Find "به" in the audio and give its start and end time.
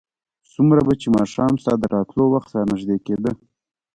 0.87-0.93